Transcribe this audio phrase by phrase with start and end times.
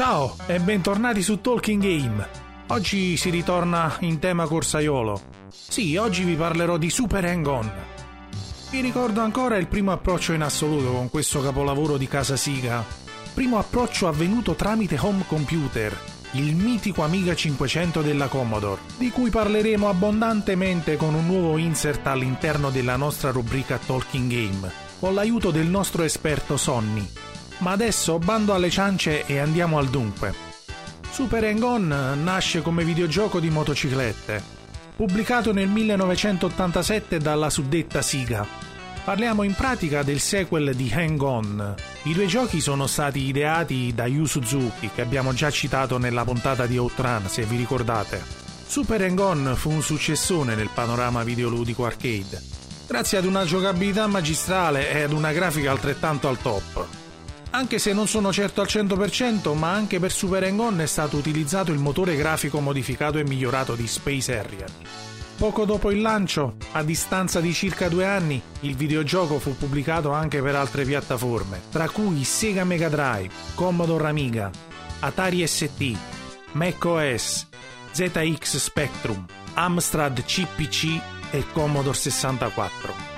[0.00, 2.26] Ciao e bentornati su Talking Game.
[2.68, 5.20] Oggi si ritorna in tema corsaiolo.
[5.50, 7.70] Sì, oggi vi parlerò di Super Hang-On.
[8.70, 12.82] Vi ricordo ancora il primo approccio in assoluto con questo capolavoro di casa Siga.
[13.34, 15.94] Primo approccio avvenuto tramite home computer,
[16.30, 22.70] il mitico Amiga 500 della Commodore, di cui parleremo abbondantemente con un nuovo insert all'interno
[22.70, 27.06] della nostra rubrica Talking Game, con l'aiuto del nostro esperto Sonny.
[27.60, 30.34] Ma adesso bando alle ciance e andiamo al dunque.
[31.10, 34.42] Super Hang-On nasce come videogioco di motociclette,
[34.96, 38.46] pubblicato nel 1987 dalla suddetta Siga.
[39.04, 41.74] Parliamo in pratica del sequel di Hang On.
[42.04, 46.66] I due giochi sono stati ideati da Yu Suzuki, che abbiamo già citato nella puntata
[46.66, 48.22] di Outrun, se vi ricordate.
[48.66, 52.40] Super Hang On fu un successone nel panorama videoludico arcade,
[52.86, 56.99] grazie ad una giocabilità magistrale e ad una grafica altrettanto al top.
[57.52, 61.72] Anche se non sono certo al 100%, ma anche per Super Hang-On è stato utilizzato
[61.72, 64.70] il motore grafico modificato e migliorato di Space Harrier.
[65.36, 70.40] Poco dopo il lancio, a distanza di circa due anni, il videogioco fu pubblicato anche
[70.40, 74.50] per altre piattaforme, tra cui Sega Mega Drive, Commodore Amiga,
[75.00, 75.96] Atari ST,
[76.52, 77.48] macOS,
[77.90, 79.24] ZX Spectrum,
[79.54, 83.09] Amstrad CPC e Commodore 64.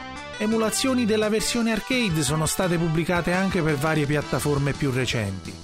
[0.43, 5.55] Emulazioni della versione arcade sono state pubblicate anche per varie piattaforme più recenti,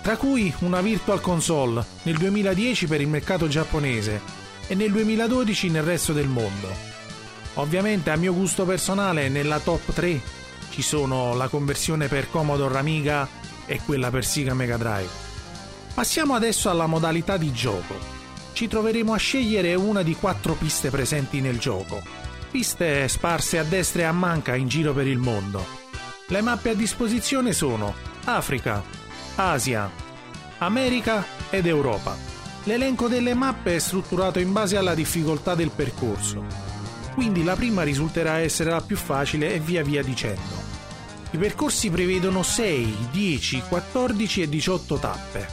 [0.00, 4.22] tra cui una Virtual Console nel 2010 per il mercato giapponese
[4.68, 6.66] e nel 2012 nel resto del mondo.
[7.56, 10.18] Ovviamente a mio gusto personale nella top 3
[10.70, 13.28] ci sono la conversione per Commodore Amiga
[13.66, 15.10] e quella per Sega Mega Drive.
[15.92, 17.96] Passiamo adesso alla modalità di gioco.
[18.54, 24.02] Ci troveremo a scegliere una di quattro piste presenti nel gioco piste sparse a destra
[24.02, 25.66] e a manca in giro per il mondo.
[26.28, 28.84] Le mappe a disposizione sono Africa,
[29.36, 29.90] Asia,
[30.58, 32.14] America ed Europa.
[32.64, 36.44] L'elenco delle mappe è strutturato in base alla difficoltà del percorso,
[37.14, 40.70] quindi la prima risulterà essere la più facile e via via dicendo.
[41.30, 45.48] I percorsi prevedono 6, 10, 14 e 18 tappe.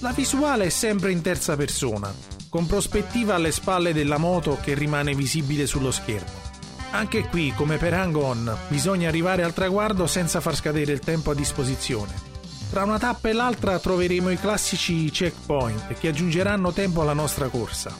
[0.00, 2.12] La visuale è sempre in terza persona,
[2.56, 6.40] con prospettiva alle spalle della moto che rimane visibile sullo schermo.
[6.92, 11.32] Anche qui, come per Hang On, bisogna arrivare al traguardo senza far scadere il tempo
[11.32, 12.14] a disposizione.
[12.70, 17.94] Tra una tappa e l'altra troveremo i classici checkpoint che aggiungeranno tempo alla nostra corsa.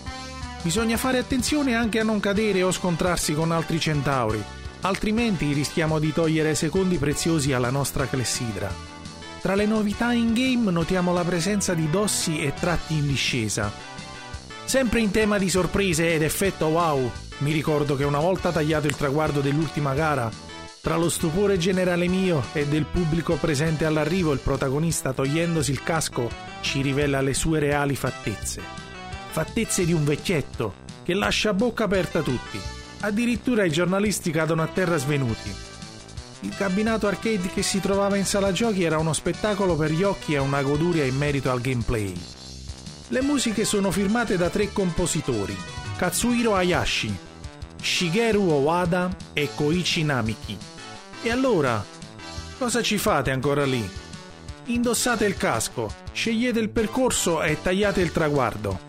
[0.63, 4.43] Bisogna fare attenzione anche a non cadere o scontrarsi con altri centauri,
[4.81, 8.73] altrimenti rischiamo di togliere secondi preziosi alla nostra clessidra.
[9.43, 13.95] Tra le novità in game notiamo la presenza di dossi e tratti in discesa,
[14.67, 18.97] Sempre in tema di sorprese ed effetto wow, mi ricordo che una volta tagliato il
[18.97, 20.29] traguardo dell'ultima gara,
[20.81, 26.29] tra lo stupore generale mio e del pubblico presente all'arrivo, il protagonista togliendosi il casco
[26.63, 28.61] ci rivela le sue reali fattezze.
[29.31, 32.61] Fattezze di un vecchietto che lascia a bocca aperta tutti.
[33.01, 35.55] Addirittura i giornalisti cadono a terra svenuti.
[36.41, 40.35] Il cabinato arcade che si trovava in sala giochi era uno spettacolo per gli occhi
[40.35, 42.15] e una goduria in merito al gameplay.
[43.09, 45.57] Le musiche sono firmate da tre compositori,
[45.97, 47.17] Katsuhiro Hayashi,
[47.81, 50.59] Shigeru Owada e Koichi Namiki.
[51.23, 51.85] E allora,
[52.59, 53.89] cosa ci fate ancora lì?
[54.65, 58.81] Indossate il casco, scegliete il percorso e tagliate il traguardo.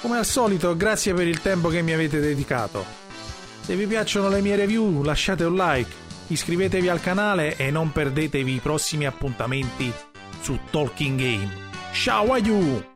[0.00, 2.82] Come al solito, grazie per il tempo che mi avete dedicato.
[3.60, 5.90] Se vi piacciono le mie review, lasciate un like,
[6.28, 9.92] iscrivetevi al canale e non perdetevi i prossimi appuntamenti
[10.40, 11.50] su Talking Game.
[11.92, 12.94] Ciao a you!